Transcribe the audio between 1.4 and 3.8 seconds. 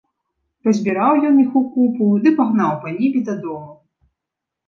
іх у купу ды пагнаў па небе дадому.